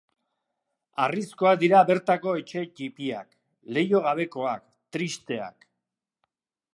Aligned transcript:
Harrizkoak 1.03 1.59
dira 1.63 1.81
bertako 1.89 2.33
etxe 2.41 2.63
ttipiak, 2.71 3.29
leiho 3.77 4.03
gabekoak, 4.07 4.65
tristeak. 4.97 5.69